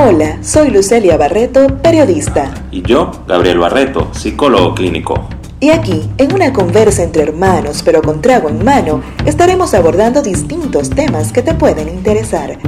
[0.00, 2.54] Hola, soy Lucelia Barreto, periodista.
[2.70, 5.28] Y yo, Gabriel Barreto, psicólogo clínico.
[5.58, 10.90] Y aquí, en una conversa entre hermanos pero con trago en mano, estaremos abordando distintos
[10.90, 12.58] temas que te pueden interesar.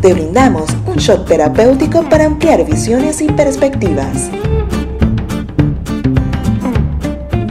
[0.00, 4.30] Te brindamos un shot terapéutico para ampliar visiones y perspectivas.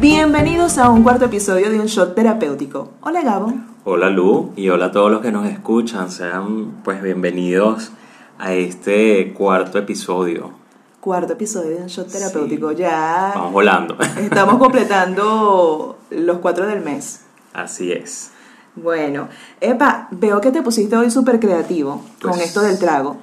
[0.02, 2.94] Bienvenidos a un cuarto episodio de un shot terapéutico.
[3.02, 3.54] Hola Gabo.
[3.84, 6.10] Hola Lu y hola a todos los que nos escuchan.
[6.10, 7.92] Sean pues bienvenidos
[8.40, 10.52] a este cuarto episodio.
[11.00, 12.72] Cuarto episodio de un shot terapéutico.
[12.72, 13.98] Ya Vamos volando.
[14.20, 17.22] estamos completando los cuatro del mes.
[17.54, 18.32] Así es.
[18.76, 19.28] Bueno,
[19.60, 23.18] Epa, veo que te pusiste hoy súper creativo con Pues- esto del trago.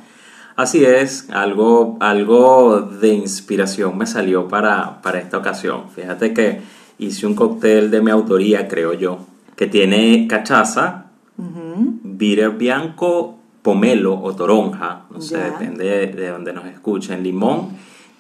[0.57, 5.91] Así es, algo, algo de inspiración me salió para, para esta ocasión.
[5.95, 6.63] Fíjate que
[6.97, 9.19] hice un cóctel de mi autoría, creo yo,
[9.55, 11.99] que tiene cachaza, Ujú.
[12.03, 13.36] bitter bianco,
[13.67, 17.71] pomelo o toronja, no sé, depende de, de donde nos escuchen, limón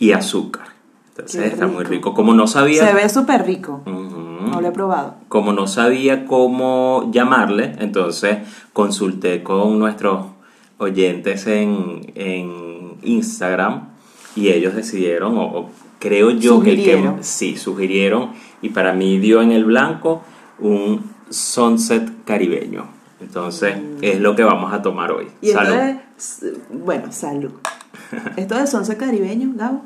[0.01, 0.67] y azúcar.
[1.11, 2.15] Entonces Qué está muy rico.
[2.15, 2.84] Como no sabía...
[2.84, 3.81] Se ve súper rico.
[3.87, 5.15] No lo he probado.
[5.29, 8.39] Como no sabía cómo llamarle, entonces
[8.73, 10.27] consulté con nuestros
[10.79, 13.91] oyentes en, en Instagram
[14.34, 17.19] y ellos decidieron, o, o creo yo que el que Sugirieron.
[17.23, 18.31] sí, sugirieron
[18.62, 20.23] y para mí dio en el blanco
[20.59, 22.96] un sunset caribeño.
[23.20, 25.28] Entonces es lo que vamos a tomar hoy.
[25.41, 25.98] Y esto Salud.
[26.17, 27.53] es, bueno, salud.
[28.36, 29.83] esto es once caribeño, Gabo.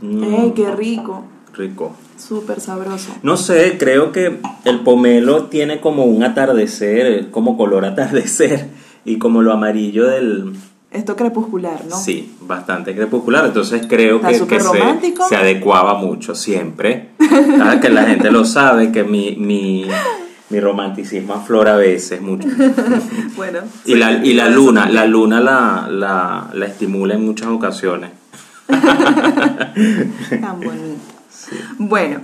[0.00, 0.24] Mm.
[0.24, 1.24] ¡Ey, qué rico!
[1.54, 1.94] Rico.
[2.16, 3.12] Súper sabroso.
[3.22, 8.68] No sé, creo que el pomelo tiene como un atardecer, como color atardecer
[9.04, 10.54] y como lo amarillo del...
[10.90, 11.96] Esto crepuscular, ¿no?
[11.96, 17.10] Sí, bastante crepuscular, entonces creo Está que, que se, se adecuaba mucho siempre.
[17.80, 19.86] Que la gente lo sabe, que mi, mi,
[20.52, 22.48] mi romanticismo aflora a veces mucho.
[23.36, 23.60] Bueno.
[23.86, 28.10] Y la, y la luna, la luna la, la, la estimula en muchas ocasiones.
[30.40, 31.00] Tan bonito.
[31.78, 32.20] Bueno,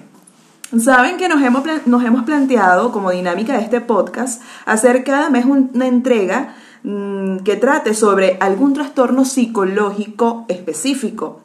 [0.79, 5.45] saben que nos hemos, nos hemos planteado como dinámica de este podcast hacer cada mes
[5.45, 6.55] un- una entrega
[6.85, 11.41] mm, que trate sobre algún trastorno psicológico específico.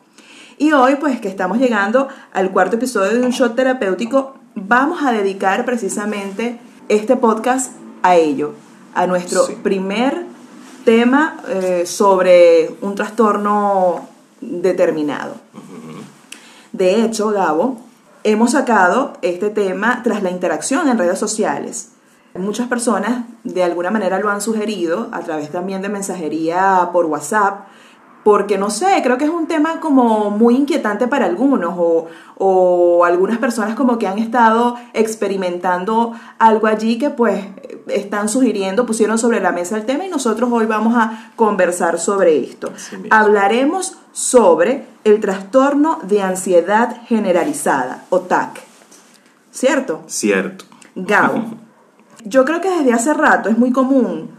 [0.57, 5.11] Y hoy, pues que estamos llegando al cuarto episodio de un shot terapéutico, vamos a
[5.11, 6.59] dedicar precisamente
[6.89, 7.71] este podcast
[8.01, 8.53] a ello,
[8.93, 9.55] a nuestro Sí.
[9.63, 10.25] primer
[10.85, 14.07] tema eh, sobre un trastorno
[14.41, 15.35] determinado.
[16.71, 17.77] De hecho, Gabo,
[18.23, 21.89] hemos sacado este tema tras la interacción en redes sociales.
[22.35, 27.67] Muchas personas de alguna manera lo han sugerido a través también de mensajería por WhatsApp,
[28.23, 32.07] porque no sé, creo que es un tema como muy inquietante para algunos o,
[32.37, 37.45] o algunas personas como que han estado experimentando algo allí que pues
[37.87, 42.39] están sugiriendo, pusieron sobre la mesa el tema y nosotros hoy vamos a conversar sobre
[42.39, 42.71] esto.
[43.09, 48.61] Hablaremos sobre el trastorno de ansiedad generalizada o TAC.
[49.51, 50.03] ¿Cierto?
[50.07, 50.65] Cierto.
[50.95, 51.43] Gabo,
[52.23, 54.31] yo creo que desde hace rato es muy común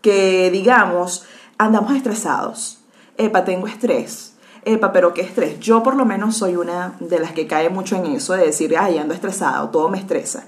[0.00, 1.24] que digamos,
[1.58, 2.81] andamos estresados.
[3.16, 4.34] Epa, tengo estrés.
[4.64, 5.58] Epa, pero qué estrés.
[5.60, 8.76] Yo por lo menos soy una de las que cae mucho en eso de decir,
[8.78, 10.44] ay, ando estresada o todo me estresa.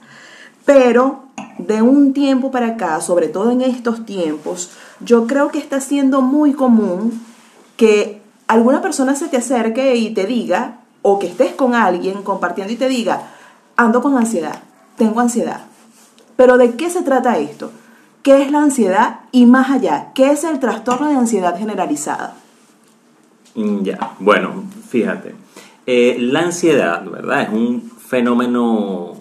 [0.64, 1.24] Pero
[1.58, 4.70] de un tiempo para acá, sobre todo en estos tiempos,
[5.00, 7.20] yo creo que está siendo muy común
[7.76, 12.72] que alguna persona se te acerque y te diga, o que estés con alguien compartiendo
[12.72, 13.28] y te diga,
[13.76, 14.62] ando con ansiedad,
[14.96, 15.60] tengo ansiedad.
[16.36, 17.70] Pero ¿de qué se trata esto?
[18.22, 19.20] ¿Qué es la ansiedad?
[19.32, 22.36] Y más allá, ¿qué es el trastorno de ansiedad generalizada?
[23.54, 25.34] Ya, bueno, fíjate.
[25.86, 27.42] Eh, la ansiedad, ¿verdad?
[27.42, 29.12] Es un fenómeno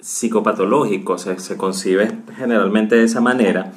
[0.00, 3.72] psicopatológico, se, se concibe generalmente de esa manera,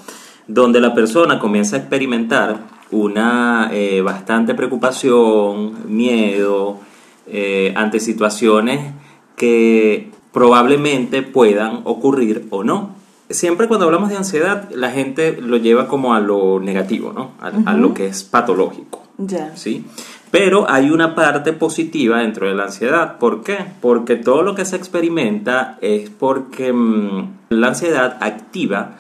[0.48, 2.60] donde la persona comienza a experimentar
[2.92, 6.80] una eh, bastante preocupación, miedo,
[7.28, 8.94] eh, ante situaciones
[9.36, 12.96] que probablemente puedan ocurrir o no.
[13.30, 17.32] Siempre cuando hablamos de ansiedad, la gente lo lleva como a lo negativo, ¿no?
[17.42, 19.05] A, a lo que es patológico.
[19.18, 19.56] Ya.
[19.56, 19.86] ¿sí?
[20.32, 23.18] Pero hay una parte positiva dentro de la ansiedad.
[23.18, 23.58] ¿Por qué?
[23.82, 28.96] Porque todo lo que se experimenta es porque mm, la ansiedad activa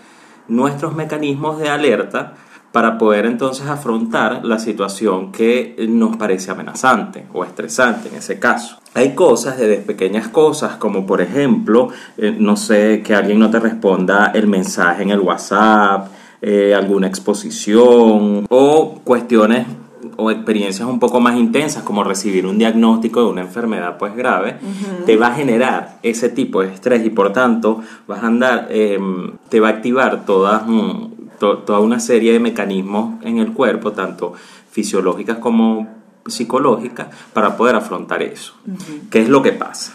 [0.48, 2.34] nuestros mecanismos de alerta
[2.72, 8.80] para poder entonces afrontar la situación que nos parece amenazante o estresante en ese caso.
[8.94, 11.88] Hay cosas desde pequeñas cosas, como por ejemplo,
[12.18, 16.10] eh, no sé, que alguien no te responda el mensaje en el WhatsApp,
[16.42, 19.66] eh, alguna exposición o cuestiones
[20.18, 24.58] o experiencias un poco más intensas como recibir un diagnóstico de una enfermedad pues grave,
[25.06, 29.00] te va a generar ese tipo de estrés y por tanto vas a andar, eh,
[29.50, 31.08] te va a activar todas, mm,
[31.40, 34.34] to- toda una serie de mecanismos en el cuerpo, tanto
[34.72, 35.88] fisiológicas como
[36.28, 38.54] psicológicas, para poder afrontar eso.
[39.12, 39.94] ¿Qué es lo que pasa?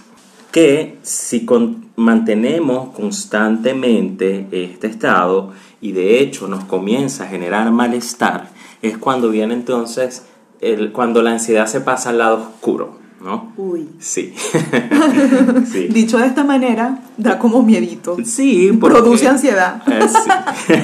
[0.53, 5.51] Que si con- mantenemos constantemente este estado
[5.81, 8.49] y de hecho nos comienza a generar malestar,
[8.83, 10.27] es cuando viene entonces,
[10.61, 13.53] el, cuando la ansiedad se pasa al lado oscuro, ¿no?
[13.57, 13.89] Uy.
[13.99, 14.35] Sí.
[15.71, 15.89] sí.
[15.89, 18.17] Dicho de esta manera, da como miedito.
[18.25, 19.83] Sí, porque- Produce ansiedad.
[19.91, 20.75] Eh, sí.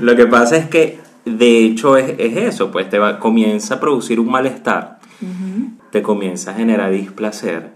[0.00, 3.80] Lo que pasa es que, de hecho, es, es eso, pues te va, comienza a
[3.80, 4.98] producir un malestar,
[5.90, 7.72] te comienza a generar displacer,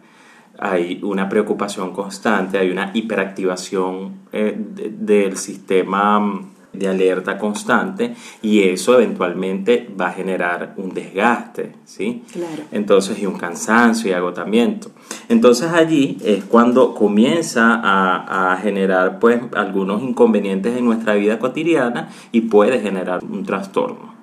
[0.58, 8.14] hay una preocupación constante, hay una hiperactivación eh, de- del sistema mm, de alerta constante
[8.40, 12.22] y eso eventualmente va a generar un desgaste, ¿sí?
[12.32, 12.62] Claro.
[12.72, 14.90] Entonces, y un cansancio y agotamiento.
[15.28, 22.08] Entonces allí es cuando comienza a, a generar pues algunos inconvenientes en nuestra vida cotidiana
[22.32, 24.14] y puede generar un trastorno,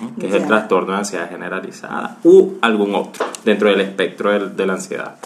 [0.00, 0.16] ¿no?
[0.18, 4.66] que es el trastorno de ansiedad generalizada u algún otro dentro del espectro del- de
[4.66, 5.16] la ansiedad.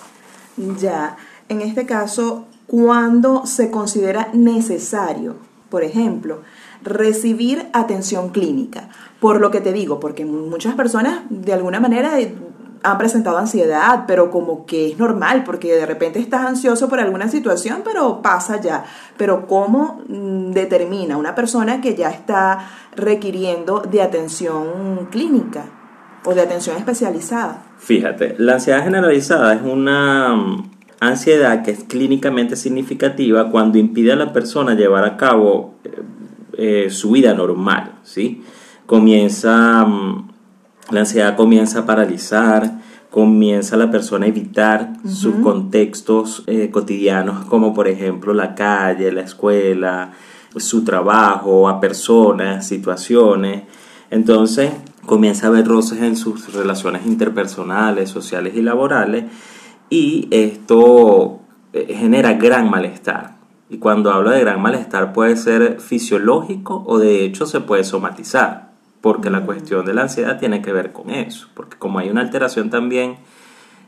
[0.81, 1.17] Ya,
[1.49, 5.37] en este caso, cuando se considera necesario,
[5.71, 6.41] por ejemplo,
[6.83, 8.89] recibir atención clínica,
[9.21, 12.35] por lo que te digo, porque muchas personas de alguna manera eh,
[12.83, 17.29] han presentado ansiedad, pero como que es normal, porque de repente estás ansioso por alguna
[17.29, 18.85] situación, pero pasa ya.
[19.17, 25.65] Pero ¿cómo mm, determina una persona que ya está requiriendo de atención clínica
[26.25, 27.65] o de atención especializada?
[27.79, 30.71] Fíjate, la ansiedad generalizada es una mm,
[31.01, 35.75] ansiedad que es clínicamente significativa cuando impide a la persona llevar a cabo
[36.57, 38.43] eh, su vida normal, ¿sí?
[38.87, 40.31] Comienza, mm,
[40.91, 42.81] la ansiedad comienza a paralizar,
[43.11, 49.23] comienza la persona a evitar sus contextos eh, cotidianos como por ejemplo la calle, la
[49.23, 50.13] escuela,
[50.57, 53.63] su trabajo, a personas, situaciones.
[54.11, 54.71] Entonces
[55.07, 59.25] comienza a haber roces en sus relaciones interpersonales, sociales y laborales
[59.89, 61.41] y esto
[61.73, 63.36] eh, genera gran malestar.
[63.69, 68.71] Y cuando hablo de gran malestar puede ser fisiológico o de hecho se puede somatizar,
[69.01, 72.21] porque la cuestión de la ansiedad tiene que ver con eso, porque como hay una
[72.21, 73.17] alteración también,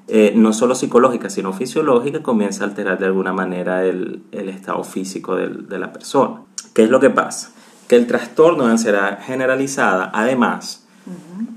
[0.09, 4.83] eh, no solo psicológica, sino fisiológica, comienza a alterar de alguna manera el, el estado
[4.83, 6.41] físico del- de la persona.
[6.75, 7.51] ¿Qué es lo que pasa?
[7.89, 10.87] Que el trastorno de ansiedad generalizada, además,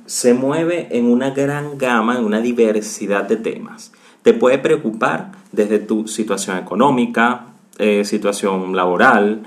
[0.06, 3.94] se mueve en una gran gama, en una diversidad de temas.
[4.22, 7.46] Te puede preocupar desde tu situación económica,
[7.78, 9.44] eh, situación laboral,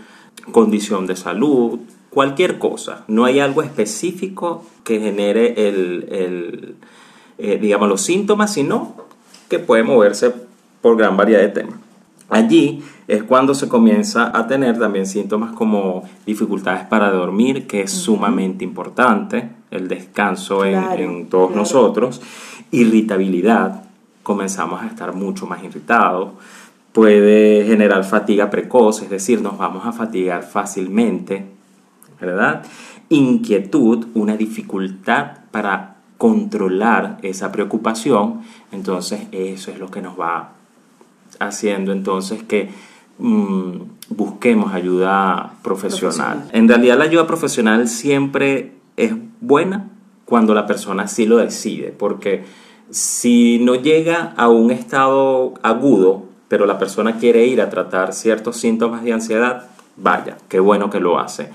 [0.52, 1.80] condición de salud,
[2.10, 3.04] cualquier cosa.
[3.08, 6.74] No hay algo específico que genere el, el,
[7.38, 8.96] eh, digamos, los síntomas, sino
[9.48, 10.32] que puede moverse
[10.80, 11.76] por gran variedad de temas.
[12.28, 17.90] Allí es cuando se comienza a tener también síntomas como dificultades para dormir, que es
[17.90, 21.60] sumamente importante, el descanso en, todos claro.
[21.60, 22.22] nosotros,
[22.70, 23.84] irritabilidad,
[24.22, 26.30] comenzamos a estar mucho más irritados,
[26.94, 31.44] puede generar fatiga precoz, es decir, nos vamos a fatigar fácilmente,
[32.20, 32.64] ¿verdad?
[33.08, 40.52] Inquietud, una dificultad para controlar esa preocupación, entonces eso es lo que nos va
[41.40, 42.70] haciendo entonces que
[43.18, 43.72] mm,
[44.10, 46.12] busquemos ayuda profesional.
[46.12, 46.50] Profesional.
[46.52, 49.90] En realidad la ayuda profesional siempre es buena
[50.26, 52.44] cuando la persona sí lo decide, porque
[52.90, 58.58] si no llega a un estado agudo, pero la persona quiere ir a tratar ciertos
[58.58, 59.64] síntomas de ansiedad,
[59.96, 61.48] vaya, qué bueno que lo hace.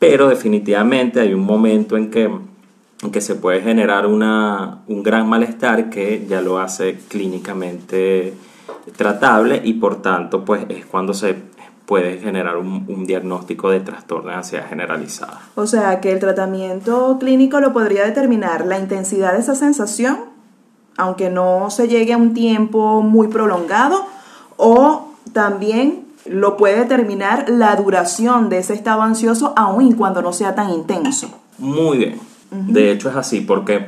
[0.00, 5.28] Pero definitivamente hay un momento en que, en que se puede generar una, un gran
[5.28, 8.34] malestar que ya lo hace clínicamente
[8.96, 11.36] tratable y por tanto pues es cuando se
[11.86, 15.40] puede generar un, un diagnóstico de trastorno de ansiedad generalizada.
[15.54, 20.18] O sea, que el tratamiento clínico lo podría determinar la intensidad de esa sensación,
[20.96, 24.04] aunque no se llegue a un tiempo muy prolongado,
[24.64, 30.54] o también lo puede determinar la duración de ese estado ansioso, aun cuando no sea
[30.54, 31.28] tan intenso.
[31.58, 32.20] Muy bien.
[32.50, 33.86] De hecho es así porque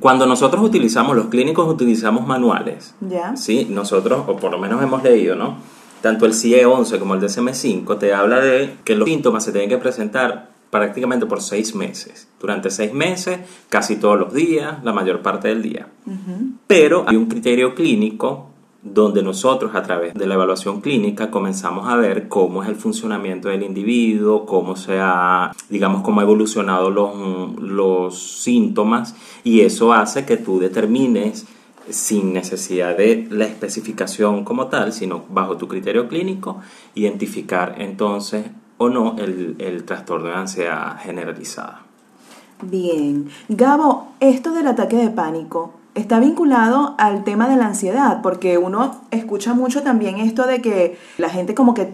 [0.00, 3.36] cuando nosotros utilizamos, los clínicos utilizamos manuales, ¿Ya?
[3.36, 3.66] ¿sí?
[3.68, 5.56] Nosotros, o por lo menos hemos leído, ¿no?
[6.00, 9.76] Tanto el CIE-11 como el DSM-5 te habla de que los síntomas se tienen que
[9.76, 12.28] presentar prácticamente por seis meses.
[12.40, 15.88] Durante seis meses, casi todos los días, la mayor parte del día.
[16.66, 18.49] Pero hay un criterio clínico
[18.82, 23.48] donde nosotros a través de la evaluación clínica comenzamos a ver cómo es el funcionamiento
[23.48, 30.24] del individuo, cómo se ha, digamos, cómo ha evolucionado los, los síntomas y eso hace
[30.24, 31.46] que tú determines
[31.90, 36.60] sin necesidad de la especificación como tal, sino bajo tu criterio clínico,
[36.94, 38.46] identificar entonces
[38.78, 41.82] o no el, el trastorno de ansiedad generalizada.
[42.62, 43.28] Bien.
[43.48, 49.00] Gabo, esto del ataque de pánico está vinculado al tema de la ansiedad, porque uno
[49.10, 51.92] escucha mucho también esto de que la gente como que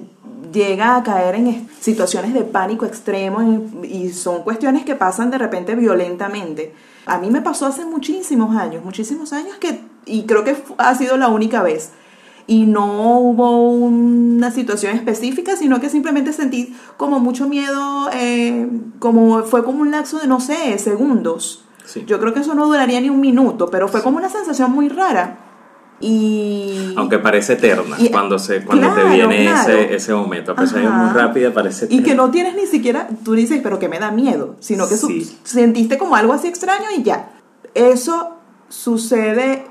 [0.53, 5.75] llega a caer en situaciones de pánico extremo y son cuestiones que pasan de repente
[5.75, 6.73] violentamente.
[7.07, 11.17] A mí me pasó hace muchísimos años, muchísimos años que, y creo que ha sido
[11.17, 11.93] la única vez.
[12.49, 18.69] Y no hubo una situación específica, sino que simplemente sentí como mucho miedo, eh,
[19.01, 21.66] como fue como un lapso de, no sé, segundos.
[22.07, 24.89] Yo creo que eso no duraría ni un minuto, pero fue como una sensación muy
[24.89, 25.39] rara.
[26.01, 26.93] Y...
[26.97, 30.53] Aunque parece eterna cuando, se, cuando te viene ese, ese momento.
[30.53, 32.03] A pesar de muy rápida, parece eterna.
[32.03, 34.97] Y que no tienes ni siquiera, tú dices, pero que me da miedo, sino que
[35.45, 37.31] sentiste como algo así extraño y ya.
[37.75, 38.37] Eso
[38.69, 39.65] sucede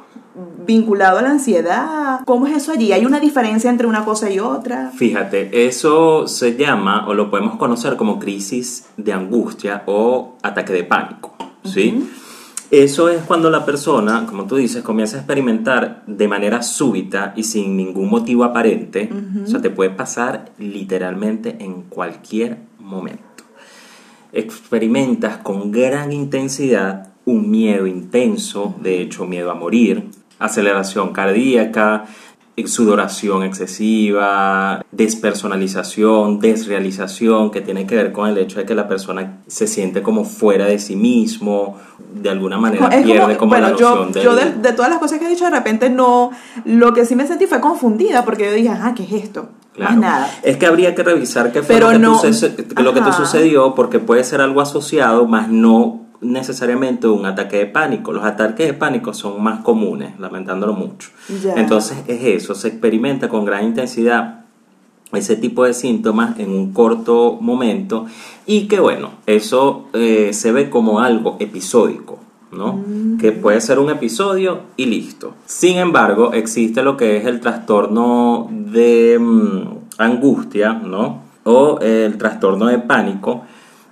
[0.65, 2.22] vinculado a la ansiedad.
[2.25, 2.91] ¿Cómo es eso allí?
[2.91, 4.91] ¿Hay una diferencia entre una cosa y otra?
[4.95, 10.84] Fíjate, eso se llama o lo podemos conocer como crisis de angustia o ataque de
[10.84, 11.36] pánico.
[11.65, 12.10] ¿Sí?
[12.72, 17.43] Eso es cuando la persona, como tú dices, comienza a experimentar de manera súbita y
[17.43, 19.10] sin ningún motivo aparente.
[19.43, 23.24] O sea, te puede pasar literalmente en cualquier momento.
[24.34, 32.05] Experimentas con gran intensidad un miedo intenso, de hecho miedo a morir, aceleración cardíaca,
[32.65, 39.41] sudoración excesiva, despersonalización, desrealización, que tiene que ver con el hecho de que la persona
[39.47, 41.77] se siente como fuera de sí mismo,
[42.13, 44.24] de alguna manera pierde como, la noción yo, de...
[44.24, 46.31] Yo de, todas las cosas que he dicho, de repente no...
[46.63, 49.50] Lo que sí me sentí fue confundida, porque yo dije, ah, ¿qué es esto?
[49.77, 50.29] Más nada.
[50.41, 52.21] Es que habría que revisar qué fue lo, que, no,
[52.77, 57.65] lo que te sucedió, porque puede ser algo asociado, más no necesariamente un ataque de
[57.67, 58.12] pánico.
[58.12, 61.10] Los ataques de pánico son más comunes, lamentándolo mucho.
[61.55, 64.46] Entonces es eso, se experimenta con gran intensidad
[65.13, 68.05] ese tipo de síntomas en un corto momento
[68.46, 72.20] y que bueno, eso eh, se ve como algo episódico.
[72.51, 72.74] ¿no?
[72.74, 73.17] Mm.
[73.17, 75.34] Que puede ser un episodio y listo.
[75.46, 79.62] Sin embargo, existe lo que es el trastorno de mm,
[79.98, 81.24] angustia, ¿no?
[81.44, 83.44] O el trastorno de pánico,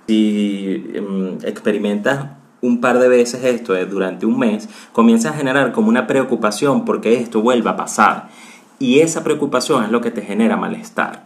[0.06, 2.26] si em, experimentas
[2.60, 7.14] un par de veces esto durante un mes, comienza a generar como una preocupación porque
[7.20, 8.28] esto vuelva a pasar.
[8.78, 11.24] Y esa preocupación es lo que te genera malestar.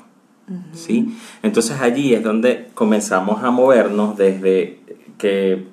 [0.72, 1.16] ¿sí?
[1.42, 4.80] Entonces allí es donde comenzamos a movernos desde
[5.16, 5.68] que,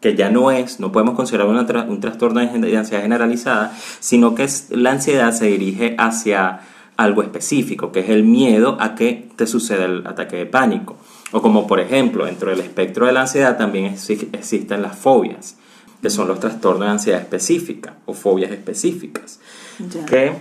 [0.00, 4.92] que ya no es, no podemos considerar un trastorno de ansiedad generalizada, sino que la
[4.92, 6.60] ansiedad se dirige hacia
[6.96, 10.96] algo específico, que es el miedo a que te suceda el ataque de pánico.
[11.32, 15.56] O como por ejemplo, dentro del espectro de la ansiedad también existen las fobias,
[16.02, 19.40] que son los trastornos de ansiedad específica o fobias específicas.
[20.06, 20.32] Que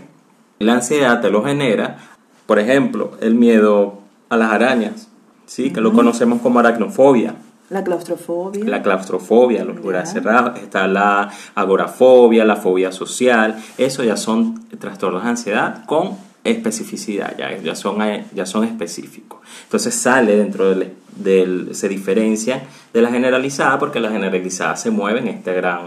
[0.60, 1.98] la ansiedad te lo genera,
[2.46, 5.10] por ejemplo, el miedo a las arañas,
[5.46, 5.72] ¿sí?
[5.72, 7.36] que lo conocemos como aracnofobia.
[7.70, 8.66] La claustrofobia.
[8.66, 10.58] La claustrofobia, los lugares cerrados.
[10.60, 13.64] Está la agorafobia, la fobia social.
[13.78, 17.98] Eso ya son trastornos de ansiedad con especificidad, ya, ya, son,
[18.34, 19.40] ya son específicos.
[19.64, 25.20] Entonces sale dentro del, del, se diferencia de la generalizada porque la generalizada se mueve
[25.20, 25.80] en esta gran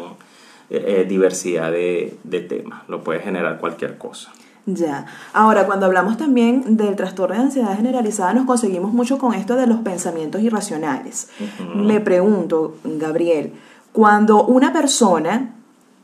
[0.71, 4.33] eh, eh, diversidad de, de temas, lo puede generar cualquier cosa.
[4.65, 5.07] Ya.
[5.33, 9.67] Ahora, cuando hablamos también del trastorno de ansiedad generalizada, nos conseguimos mucho con esto de
[9.67, 11.31] los pensamientos irracionales.
[11.75, 13.53] Me pregunto, Gabriel,
[13.93, 15.57] cuando una persona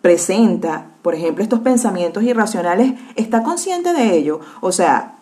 [0.02, 4.40] presenta, por ejemplo, estos pensamientos irracionales, está consciente de ello.
[4.60, 5.14] O sea,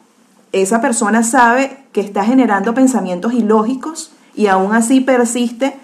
[0.50, 5.76] esa persona sabe que está generando pensamientos ilógicos y aún así persiste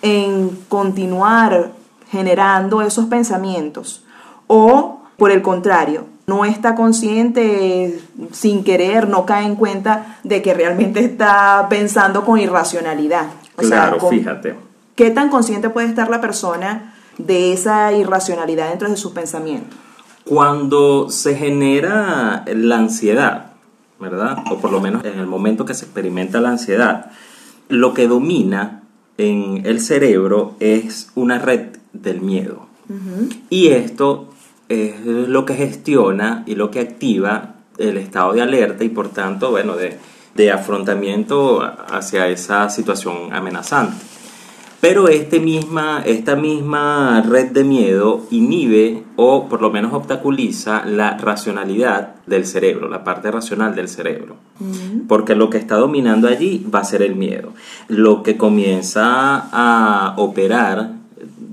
[0.00, 1.72] en continuar
[2.10, 4.02] generando esos pensamientos.
[4.46, 8.00] O, por el contrario, no está consciente
[8.32, 13.26] sin querer, no cae en cuenta de que realmente está pensando con irracionalidad.
[13.56, 14.54] claro, fíjate.
[14.94, 16.94] ¿Qué tan consciente puede estar la persona
[17.26, 19.76] de esa irracionalidad dentro de sus pensamientos?
[20.24, 23.52] Cuando se genera la ansiedad,
[23.98, 24.38] ¿verdad?
[24.50, 27.10] O por lo menos en el momento que se experimenta la ansiedad,
[27.68, 28.82] lo que domina
[29.18, 32.66] en el cerebro es una red del miedo.
[33.50, 34.30] Y esto
[34.68, 39.50] es lo que gestiona y lo que activa el estado de alerta y por tanto,
[39.50, 39.98] bueno, de,
[40.34, 43.96] de afrontamiento hacia esa situación amenazante.
[44.80, 51.18] Pero este misma, esta misma red de miedo inhibe o por lo menos obstaculiza la
[51.18, 54.36] racionalidad del cerebro, la parte racional del cerebro.
[55.06, 57.52] Porque lo que está dominando allí va a ser el miedo.
[57.88, 60.92] Lo que comienza a operar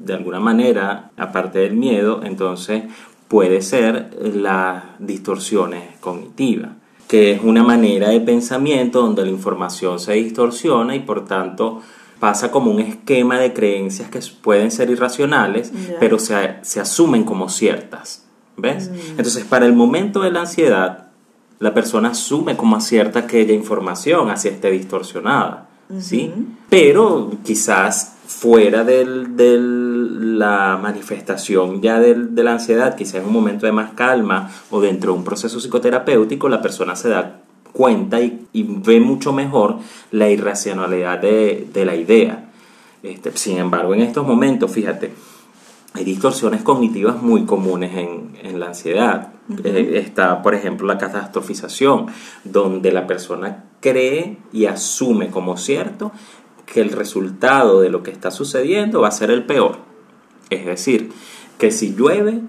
[0.06, 2.84] de alguna manera, aparte del miedo, entonces
[3.28, 6.72] puede ser las distorsiones cognitivas.
[7.08, 11.82] que es una manera de pensamiento donde la información se distorsiona y por tanto
[12.20, 17.50] pasa como un esquema de creencias que pueden ser irracionales, pero se, se asumen como
[17.50, 18.24] ciertas.
[18.58, 18.90] ¿Ves?
[18.90, 19.10] Mm.
[19.20, 21.08] Entonces, para el momento de la ansiedad,
[21.60, 25.68] la persona asume como cierta aquella información, así esté distorsionada.
[26.00, 26.32] ¿sí?
[26.34, 26.46] Ujú.
[26.70, 33.34] Pero quizás fuera del- de la manifestación ya del- de la ansiedad, quizás en un
[33.34, 37.42] momento de más calma o dentro de un proceso psicoterapéutico, la persona se da
[37.78, 39.78] cuenta y, y ve mucho mejor
[40.10, 42.50] la irracionalidad de, de la idea.
[43.04, 45.12] Este, sin embargo, en estos momentos, fíjate,
[45.94, 49.34] hay distorsiones cognitivas muy comunes en, en la ansiedad.
[49.64, 52.08] Eh, está, por ejemplo, la catastrofización,
[52.44, 56.12] donde la persona cree y asume como cierto
[56.66, 59.78] que el resultado de lo que está sucediendo va a ser el peor.
[60.50, 61.12] Es decir,
[61.58, 62.42] que si llueve,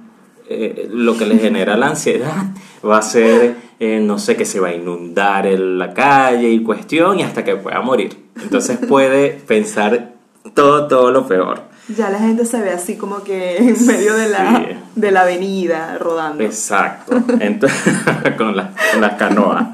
[0.49, 2.47] eh, lo que le genera la ansiedad
[2.85, 6.62] va a ser, eh, no sé, que se va a inundar en la calle y
[6.62, 8.16] cuestión y hasta que pueda morir.
[8.42, 10.12] Entonces puede pensar
[10.54, 11.68] todo, todo lo peor.
[11.97, 14.76] Ya la gente se ve así como que en medio de la, Sí.
[14.97, 16.44] de la avenida rodando.
[16.44, 17.94] Exacto, Entonces,
[18.37, 19.68] con, las- con las canoas.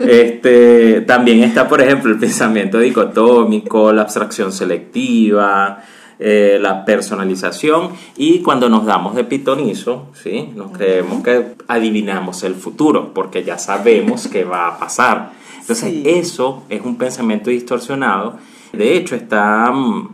[0.00, 5.82] Este, también está, por ejemplo, el pensamiento dicotómico, la abstracción selectiva,
[6.18, 10.50] eh, la personalización y cuando nos damos de pitonizo, ¿sí?
[10.54, 15.32] nos creemos que adivinamos el futuro porque ya sabemos qué va a pasar.
[15.60, 16.02] Entonces, Sí.
[16.06, 18.34] eso es un pensamiento distorsionado.
[18.72, 20.08] De hecho, está mm,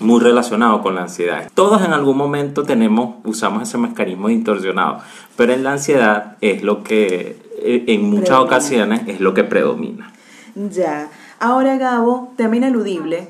[0.00, 1.50] muy relacionado con la ansiedad.
[1.54, 4.98] Todos en algún momento tenemos, usamos ese mecanismo distorsionado,
[5.36, 8.44] pero en la ansiedad es lo que, eh, en muchas Predomina.
[8.44, 10.12] ocasiones, es lo que predomina.
[10.54, 11.08] Ya.
[11.38, 13.28] Ahora, Gabo, tema ineludible.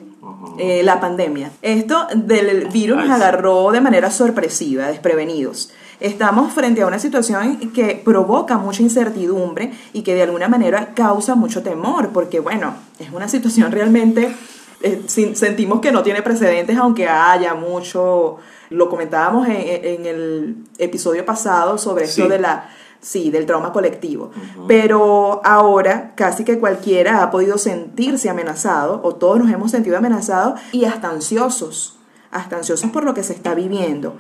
[0.59, 1.50] Eh, la pandemia.
[1.62, 5.70] Esto del virus nos agarró de manera sorpresiva, desprevenidos.
[6.00, 11.35] Estamos frente a una situación que provoca mucha incertidumbre y que de alguna manera causa
[11.35, 14.35] mucho temor, porque bueno, es una situación realmente,
[14.82, 18.38] eh, sin- sentimos que no tiene precedentes, aunque haya mucho,
[18.70, 22.22] lo comentábamos en, en el episodio pasado sobre Sí.
[22.22, 24.30] esto de la Sí, del trauma colectivo.
[24.68, 30.60] Pero ahora casi que cualquiera ha podido sentirse amenazado, o todos nos hemos sentido amenazados,
[30.72, 31.98] y hasta ansiosos,
[32.30, 34.16] hasta ansiosos por lo que se está viviendo.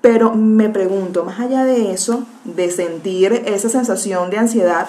[0.00, 4.86] Pero me pregunto, más allá de eso, de sentir esa sensación de ansiedad,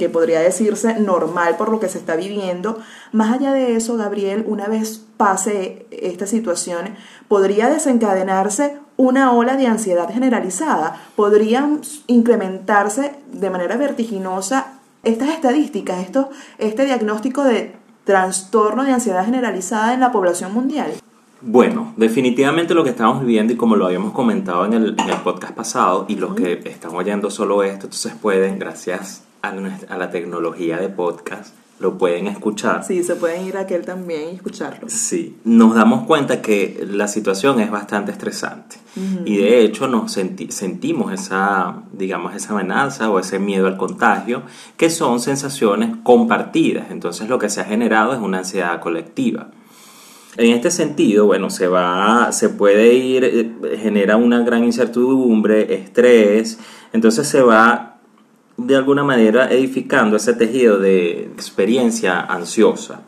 [0.00, 2.78] que podría decirse normal por lo que se está viviendo.
[3.12, 6.96] Más allá de eso, Gabriel, una vez pase esta situación,
[7.28, 11.00] podría desencadenarse una ola de ansiedad generalizada.
[11.16, 19.94] Podrían incrementarse de manera vertiginosa estas estadísticas, esto, este diagnóstico de trastorno de ansiedad generalizada
[19.94, 20.92] en la población mundial.
[21.40, 25.16] Bueno, definitivamente lo que estamos viviendo y como lo habíamos comentado en el, en el
[25.18, 29.98] podcast pasado y los que están oyendo solo esto, entonces pueden, gracias a, nuestra- a
[29.98, 32.84] la tecnología de podcast, lo pueden escuchar.
[32.84, 34.88] Sí, se pueden ir a aquel también y escucharlo.
[34.88, 38.76] Sí, nos damos cuenta que la situación es bastante estresante
[39.24, 44.42] y de hecho nos senti- sentimos esa, digamos, esa amenaza o ese miedo al contagio,
[44.76, 46.90] que son sensaciones compartidas.
[46.90, 49.48] Entonces lo que se ha generado es una ansiedad colectiva.
[50.36, 56.58] En este sentido, bueno, se va, se puede ir, eh, genera una gran incertidumbre, estrés,
[56.92, 57.89] entonces se va
[58.66, 63.02] de alguna manera edificando ese tejido de experiencia ansiosa.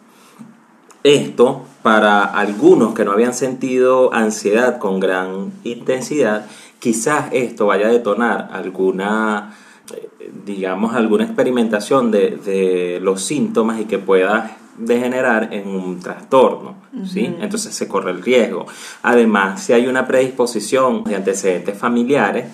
[1.04, 6.46] Esto, para algunos que no habían sentido ansiedad con gran intensidad,
[6.78, 9.54] quizás esto vaya a detonar alguna,
[9.94, 16.76] eh, digamos, alguna experimentación de, de los síntomas y que pueda degenerar en un trastorno,
[17.04, 17.34] ¿sí?
[17.40, 18.66] Entonces se corre el riesgo.
[19.02, 22.46] Además, si hay una predisposición de antecedentes familiares,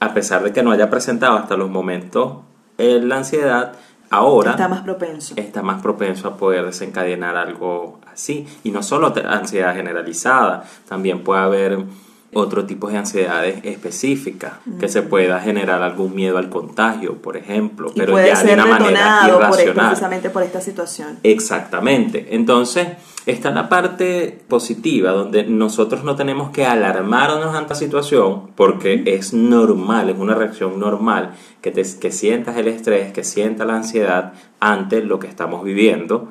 [0.00, 2.38] a pesar de que no haya presentado hasta los momentos
[2.78, 3.72] eh, la ansiedad,
[4.10, 5.34] ahora Está más propenso.
[5.36, 8.46] está más propenso a poder desencadenar algo así.
[8.64, 11.78] Y no solo ansiedad generalizada, también puede haber
[12.34, 17.90] otro tipo de ansiedades específicas, que se pueda generar algún miedo al contagio, por ejemplo,
[17.94, 19.86] y pero puede ya de una manera detonado por, irracional.
[19.88, 21.18] precisamente por esta situación.
[21.22, 22.34] Exactamente.
[22.34, 22.88] Entonces,
[23.26, 29.32] está la parte positiva, donde nosotros no tenemos que alarmarnos ante la situación, porque es
[29.32, 34.32] normal, es una reacción normal, que, te, que sientas el estrés, que sientas la ansiedad
[34.60, 36.28] ante lo que estamos viviendo,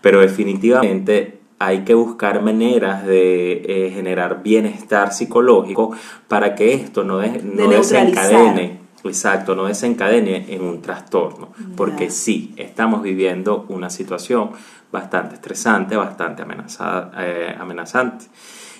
[0.00, 5.92] pero definitivamente hay que buscar maneras de eh, generar bienestar psicológico
[6.28, 8.08] para que esto no, de- no neutralizar.
[8.08, 14.50] desencadene Exacto, no desencadene en un trastorno, porque sí, estamos viviendo una situación
[14.92, 18.26] bastante estresante, bastante amenazada, eh, amenazante.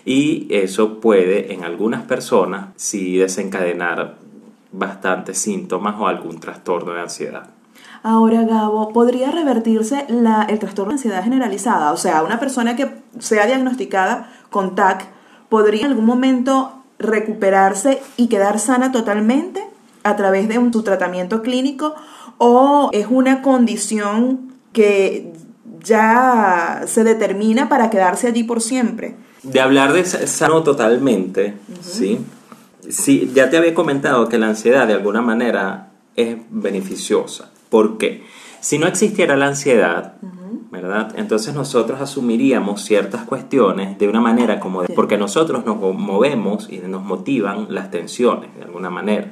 [0.05, 4.15] Y eso puede en algunas personas sí desencadenar
[4.71, 7.49] bastantes síntomas o algún trastorno de ansiedad.
[8.03, 11.93] Ahora, Gabo, ¿podría revertirse la, el trastorno de ansiedad generalizada?
[11.93, 15.07] O sea, una persona que sea diagnosticada con TAC,
[15.49, 19.65] ¿podría en algún momento recuperarse y quedar sana totalmente
[20.03, 21.95] a través de un, su tratamiento clínico?
[22.39, 25.33] ¿O es una condición que
[25.81, 29.15] ya se determina para quedarse allí por siempre?
[29.45, 32.19] De hablar de sano totalmente, ¿sí?
[32.89, 37.52] Sí, ya te había comentado que la ansiedad de alguna manera es beneficiosa.
[37.73, 38.23] ¿Por qué?
[38.61, 40.17] Si no existiera la ansiedad,
[40.71, 41.15] ¿verdad?
[41.17, 46.81] Entonces nosotros asumiríamos ciertas cuestiones de una manera como de, porque nosotros nos movemos y
[46.81, 49.29] nos motivan las tensiones de alguna manera.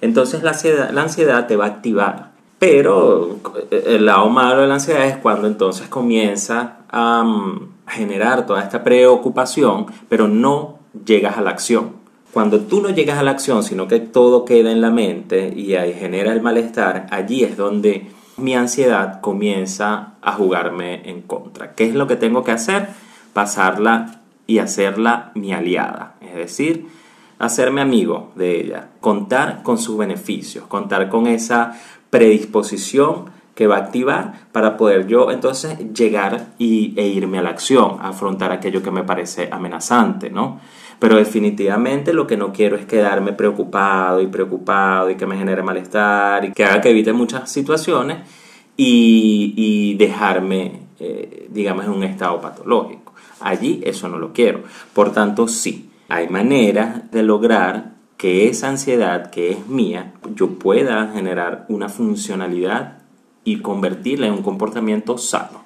[0.00, 2.32] Entonces la ansiedad, la ansiedad te va a activar.
[2.58, 3.36] Pero
[3.70, 8.64] eh, el lado malo de la ansiedad es cuando entonces comienza a mm, generar toda
[8.64, 11.92] esta preocupación, pero no llegas a la acción.
[12.36, 15.74] Cuando tú no llegas a la acción, sino que todo queda en la mente y
[15.74, 21.74] ahí genera el malestar, allí es donde mi ansiedad comienza a jugarme en contra.
[21.74, 22.88] ¿Qué es lo que tengo que hacer?
[23.32, 26.16] Pasarla y hacerla mi aliada.
[26.20, 26.88] Es decir,
[27.38, 33.80] hacerme amigo de ella, contar con sus beneficios, contar con esa predisposición que va a
[33.80, 38.90] activar para poder yo entonces llegar y, e irme a la acción, afrontar aquello que
[38.90, 40.60] me parece amenazante, ¿no?
[40.98, 45.62] Pero definitivamente lo que no quiero es quedarme preocupado y preocupado y que me genere
[45.62, 48.18] malestar y que haga que evite muchas situaciones
[48.76, 53.14] y, dejarme, eh, digamos, en un estado patológico.
[53.40, 54.62] Allí eso no lo quiero.
[54.92, 61.12] Por tanto, sí, hay maneras de lograr que esa ansiedad que es mía, yo pueda
[61.12, 62.98] generar una funcionalidad
[63.44, 65.65] y convertirla en un comportamiento sano.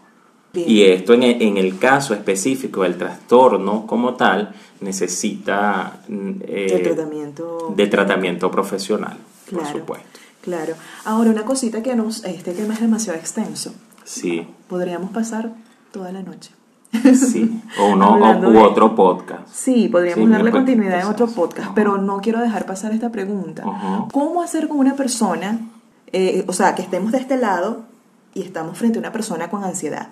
[0.55, 7.73] Y esto en, en, el caso específico del trastorno como tal necesita eh, tratamiento.
[7.77, 9.17] de tratamiento profesional,
[9.51, 10.09] por supuesto.
[10.43, 10.75] Claro.
[11.05, 13.73] Ahora, una cosita que nos, este tema es demasiado extenso.
[14.05, 14.47] Sí.
[14.69, 15.53] Podríamos pasar
[15.93, 16.51] toda la noche.
[17.15, 18.19] Sí, o uno
[18.51, 19.49] u otro podcast.
[19.49, 23.63] Sí, podríamos darle continuidad en otro podcast, pero no quiero dejar pasar esta pregunta.
[24.13, 25.61] ¿Cómo hacer con una persona,
[26.13, 27.83] eh, o sea, que estemos de este lado
[28.35, 30.09] y estamos frente a una persona con ansiedad?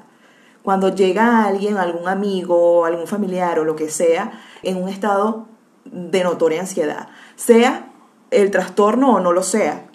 [0.68, 5.46] Cuando llega alguien, algún amigo, algún familiar o lo que sea, en un estado
[5.86, 7.90] de notoria ansiedad, sea
[8.30, 9.86] el trastorno o no lo sea,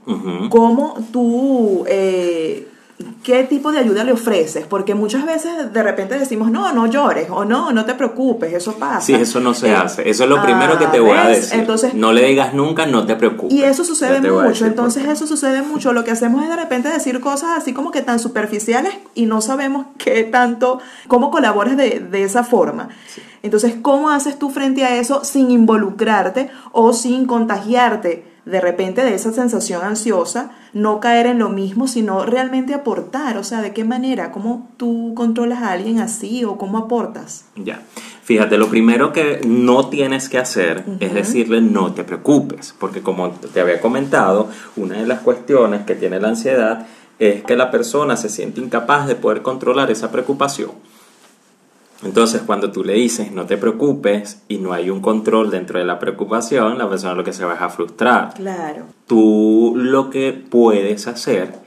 [0.50, 2.68] ¿cómo tú eh,
[3.24, 4.66] ¿Qué tipo de ayuda le ofreces?
[4.68, 8.74] Porque muchas veces de repente decimos, no, no llores, o no, no te preocupes, eso
[8.74, 9.02] pasa.
[9.02, 10.10] Sí, eso no se eh, hace.
[10.10, 11.60] Eso es lo primero que te voy a decir.
[11.60, 13.56] Entonces, no le digas nunca, no te preocupes.
[13.56, 14.66] Y eso sucede mucho.
[14.66, 15.94] Entonces, eso sucede mucho.
[15.94, 19.42] Lo que hacemos es de repente decir cosas así como que tan superficiales y no
[19.42, 22.90] sabemos qué tanto, cómo colaboras de, de esa forma.
[23.42, 28.33] Entonces, ¿cómo haces tú frente a eso sin involucrarte o sin contagiarte?
[28.46, 33.44] De repente de esa sensación ansiosa, no caer en lo mismo, sino realmente aportar, o
[33.44, 37.46] sea, de qué manera, cómo tú controlas a alguien así o cómo aportas.
[37.56, 37.82] Ya,
[38.24, 43.32] fíjate, lo primero que no tienes que hacer es decirle no te preocupes, porque como
[43.32, 46.86] te había comentado, una de las cuestiones que tiene la ansiedad
[47.20, 50.72] es que la persona se siente incapaz de poder controlar esa preocupación.
[52.06, 55.86] Entonces, cuando tú le dices no te preocupes y no hay un control dentro de
[55.86, 58.34] la preocupación, la persona lo que se va a frustrar.
[58.34, 58.86] Claro.
[59.08, 61.64] Tú lo que puedes hacer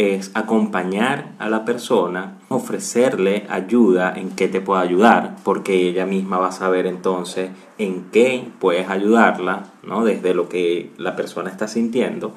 [0.00, 6.38] es acompañar a la persona, ofrecerle ayuda en qué te puede ayudar, porque ella misma
[6.38, 10.04] va a saber entonces en qué puedes ayudarla, ¿no?
[10.04, 12.32] Desde lo que la persona está sintiendo.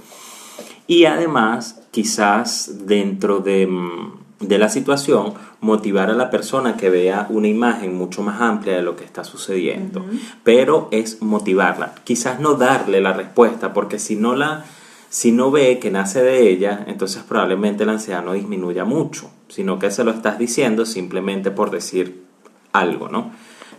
[0.88, 7.28] Y además, quizás dentro de mm, de la situación, motivar a la persona que vea
[7.30, 10.06] una imagen mucho más amplia de lo que está sucediendo.
[10.44, 11.96] Pero es motivarla.
[12.04, 14.66] Quizás no darle la respuesta, porque si no la
[15.10, 19.78] si no ve que nace de ella, entonces probablemente la ansiedad no disminuya mucho, sino
[19.78, 22.24] que se lo estás diciendo simplemente por decir
[22.72, 23.32] algo, ¿no?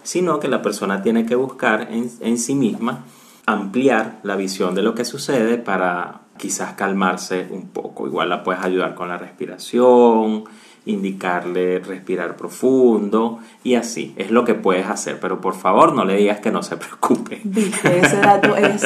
[0.05, 3.05] Sino que la persona tiene que buscar en, en sí misma
[3.47, 8.07] ampliar la visión de lo que sucede para quizás calmarse un poco.
[8.07, 10.45] Igual la puedes ayudar con la respiración,
[10.87, 14.15] indicarle respirar profundo y así.
[14.17, 17.41] Es lo que puedes hacer, pero por favor no le digas que no se preocupe.
[17.45, 18.85] ese dato es,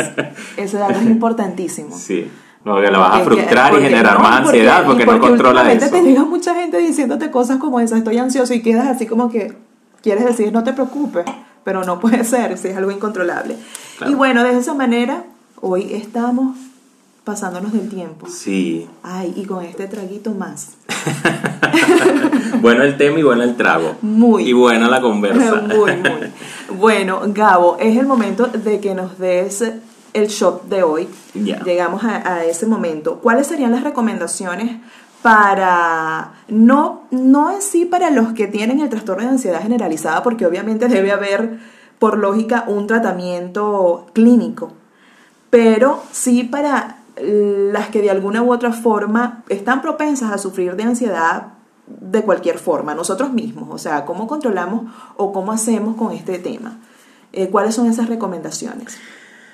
[0.57, 1.97] ese dato es importantísimo.
[1.97, 2.31] Sí.
[2.65, 5.91] No, que la vas a frustrar y generar más ansiedad porque, no controla eso.
[5.91, 9.55] te llega mucha gente diciéndote cosas como esa, estoy ansioso y quedas así como que
[10.03, 11.25] quieres decir no te preocupes,
[11.65, 13.57] pero no puede ser si es algo incontrolable.
[14.07, 15.25] Y bueno, de esa manera,
[15.61, 16.57] hoy estamos
[17.29, 18.27] pasándonos del tiempo.
[18.27, 18.89] Sí.
[19.03, 20.79] Ay, y con este traguito más.
[22.63, 23.97] bueno el tema y bueno el trago.
[24.01, 24.49] Muy.
[24.49, 25.57] Y buena la conversa.
[25.61, 26.79] muy, muy.
[26.79, 29.63] Bueno, Gabo, es el momento de que nos des
[30.15, 31.07] el shot de hoy.
[31.35, 31.63] Ya.
[31.65, 33.19] Llegamos a, a ese momento.
[33.19, 34.79] ¿Cuáles serían las recomendaciones
[35.21, 40.47] para, no, no en sí para los que tienen el trastorno de ansiedad generalizada, porque
[40.47, 41.59] obviamente debe haber,
[41.99, 44.73] por lógica, un tratamiento clínico,
[45.51, 50.83] pero sí para las que de alguna u otra forma están propensas a sufrir de
[50.85, 51.49] ansiedad
[51.87, 56.79] de cualquier forma, nosotros mismos, o sea, cómo controlamos o cómo hacemos con este tema.
[57.33, 58.99] Eh, ¿Cuáles son esas recomendaciones?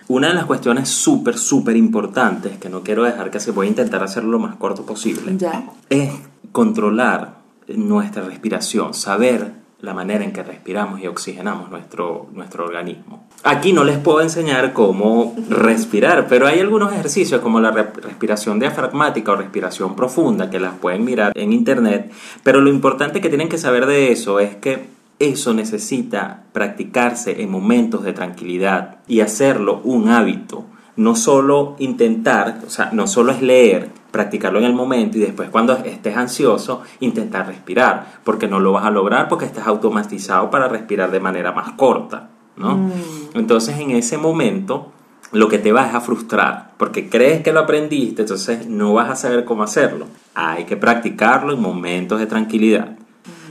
[0.08, 3.70] Una de las cuestiones súper, súper importantes, que no quiero dejar que se voy a
[3.70, 5.64] intentar hacerlo lo más corto posible, Ya.
[5.88, 6.12] es
[6.52, 7.36] controlar
[7.68, 13.28] nuestra respiración, saber la manera en que respiramos y oxigenamos nuestro, nuestro organismo.
[13.42, 18.58] Aquí no les puedo enseñar cómo respirar, pero hay algunos ejercicios como la re- respiración
[18.58, 22.10] diafragmática o respiración profunda que las pueden mirar en internet,
[22.42, 24.86] pero lo importante que tienen que saber de eso es que
[25.20, 30.64] eso necesita practicarse en momentos de tranquilidad y hacerlo un hábito.
[30.96, 35.48] No solo intentar, o sea, no solo es leer, practicarlo en el momento y después
[35.50, 40.68] cuando estés ansioso intentar respirar, porque no lo vas a lograr porque estás automatizado para
[40.68, 42.76] respirar de manera más corta, ¿no?
[42.76, 42.92] Mm.
[43.34, 44.92] Entonces en ese momento
[45.32, 49.10] lo que te va es a frustrar, porque crees que lo aprendiste, entonces no vas
[49.10, 50.06] a saber cómo hacerlo.
[50.36, 52.96] Hay que practicarlo en momentos de tranquilidad.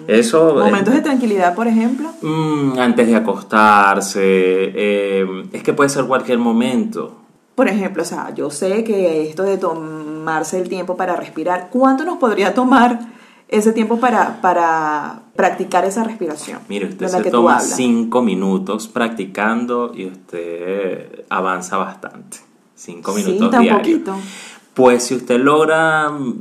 [0.07, 2.09] Eso Momentos de tranquilidad, por ejemplo.
[2.21, 7.22] Mm, antes de acostarse, eh, es que puede ser cualquier momento.
[7.55, 12.03] Por ejemplo, o sea, yo sé que esto de tomarse el tiempo para respirar, ¿cuánto
[12.03, 12.99] nos podría tomar
[13.47, 16.59] ese tiempo para, para practicar esa respiración?
[16.67, 22.37] Mire, usted se toma cinco minutos practicando y usted avanza bastante.
[22.75, 23.81] Cinco Sí, minutos tan diarios.
[23.81, 24.15] poquito.
[24.73, 26.33] Pues si usted logra mm,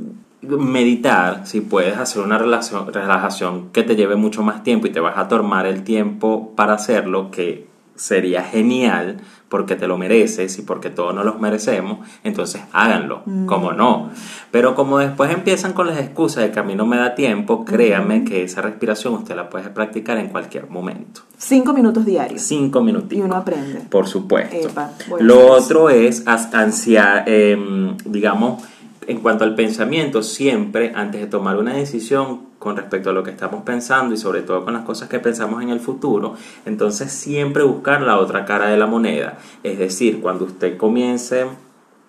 [0.57, 4.99] meditar, si puedes hacer una relación- relajación que te lleve mucho más tiempo y te
[4.99, 9.17] vas a tomar el tiempo para hacerlo, que sería genial
[9.49, 14.09] porque te lo mereces y porque todos nos los merecemos, entonces háganlo, como no.
[14.49, 17.63] Pero como después empiezan con las excusas de que a mí no me da tiempo,
[17.63, 21.21] créame que esa respiración usted la puede practicar en cualquier momento.
[21.37, 22.41] Cinco minutos diarios.
[22.41, 23.23] Cinco Y minutitos.
[23.25, 23.81] uno aprende.
[23.91, 24.55] Por supuesto.
[24.69, 24.89] Epa.
[25.19, 28.63] Lo otro es as- ansia, em, digamos,
[29.07, 33.31] en cuanto al pensamiento, siempre antes de tomar una decisión con respecto a lo que
[33.31, 36.35] estamos pensando y sobre todo con las cosas que pensamos en el futuro,
[36.65, 39.37] entonces siempre buscar la otra cara de la moneda.
[39.63, 41.45] Es decir, cuando usted comience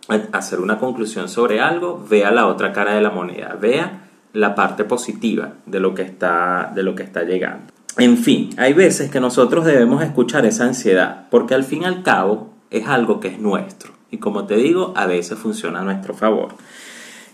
[0.08, 4.54] a hacer una conclusión sobre algo, vea la otra cara de la moneda, vea la
[4.54, 7.72] parte positiva de lo que está, de lo que está llegando.
[7.96, 12.02] En fin, hay veces que nosotros debemos escuchar esa ansiedad, porque al fin y al
[12.02, 13.92] cabo es algo que es nuestro.
[14.14, 16.50] Y como te digo, a veces funciona a nuestro favor.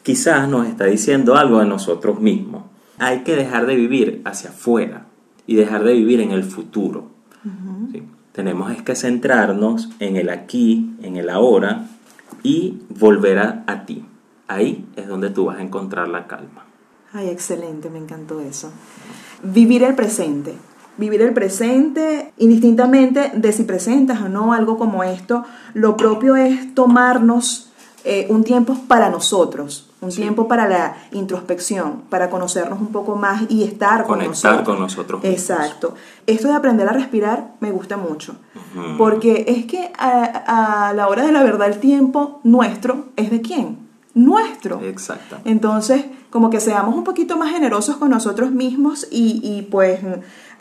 [0.02, 2.62] Quizás nos está diciendo algo de nosotros mismos.
[2.96, 5.04] Hay que dejar de vivir hacia afuera
[5.46, 7.10] y dejar de vivir en el futuro.
[7.92, 8.02] ¿sí?
[8.32, 11.86] Tenemos es que centrarnos en el aquí, en el ahora
[12.42, 14.06] y volver a, a ti.
[14.48, 16.64] Ahí es donde tú vas a encontrar la calma.
[17.12, 18.72] Ay, excelente, me encantó eso.
[19.42, 20.54] Vivir el presente.
[21.00, 26.74] Vivir el presente, indistintamente de si presentas o no algo como esto, lo propio es
[26.74, 27.66] tomarnos
[28.04, 30.22] eh, un tiempo para nosotros, un Sí.
[30.22, 34.62] tiempo para la introspección, para conocernos un poco más y estar con Conectar nosotros.
[34.68, 35.40] con nosotros mismos.
[35.40, 35.94] Exacto.
[36.26, 38.36] Esto de aprender a respirar me gusta mucho,
[38.96, 43.40] porque es que a, a la hora de la verdad el tiempo nuestro es de
[43.42, 43.78] quién?
[44.14, 44.80] Nuestro.
[44.80, 45.50] Exactamente.
[45.50, 50.00] Entonces, como que seamos un poquito más generosos con nosotros mismos y, y, pues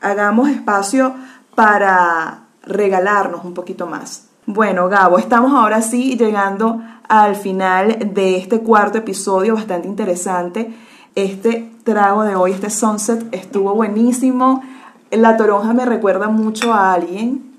[0.02, 1.14] hagamos espacio
[1.56, 4.30] para regalarnos un poquito más.
[4.46, 10.74] Bueno, Gabo, estamos ahora sí llegando al final de este cuarto episodio bastante interesante.
[11.16, 14.64] Este trago de hoy, este sunset, estuvo buenísimo.
[15.12, 17.56] La toronja me recuerda mucho a alguien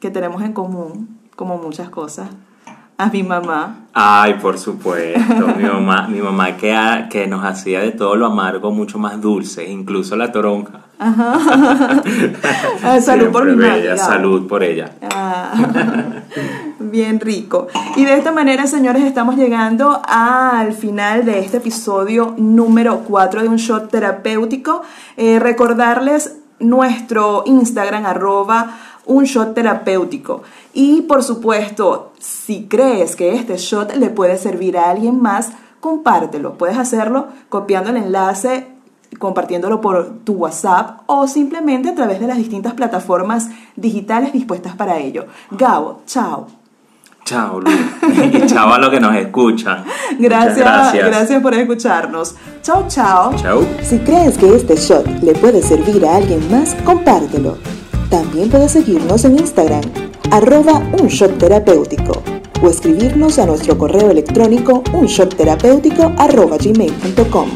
[0.00, 2.28] que tenemos en común, como muchas cosas,
[2.98, 3.76] a mi mamá.
[3.94, 5.46] Ay, por supuesto.
[5.56, 9.20] mi mamá, mi mamá que, ha- que nos hacía de todo lo amargo mucho más
[9.20, 10.80] dulce, incluso la toronja.
[12.84, 13.98] Ah, salud por mi Gabo.
[13.98, 14.92] Salud por ella.
[15.14, 15.52] Ah,
[16.78, 17.68] bien rico.
[17.96, 23.48] Y de esta manera, señores, estamos llegando al final de este episodio número 4 de
[23.48, 24.82] un shot terapéutico.
[25.16, 28.70] Eh, recordarles nuestro Instagram, arroba
[29.06, 30.42] un shot terapéutico.
[30.72, 36.54] Y por supuesto, si crees que este shot le puede servir a alguien más, compártelo.
[36.54, 38.68] Puedes hacerlo copiando el enlace
[39.18, 44.98] compartiéndolo por tu WhatsApp o simplemente a través de las distintas plataformas digitales dispuestas para
[44.98, 45.26] ello.
[45.50, 46.46] Gabo, chao.
[47.24, 47.70] Chao, Lu.
[48.32, 49.84] y chao a los que nos escuchan.
[50.18, 51.06] Gracias, gracias.
[51.06, 52.34] gracias por escucharnos.
[52.62, 53.34] Chao, chao.
[53.36, 53.64] Chao.
[53.82, 57.58] Si crees que este shot le puede servir a alguien más, compártelo.
[58.12, 59.80] También puedes seguirnos en Instagram,
[60.30, 62.22] arroba un shot terapéutico,
[62.60, 67.48] o escribirnos a nuestro correo electrónico unshotterapéutico arroba gmail.com.